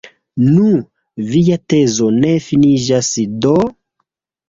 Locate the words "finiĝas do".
2.49-3.57